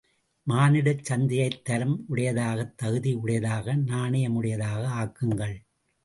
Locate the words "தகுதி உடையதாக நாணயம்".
2.75-4.35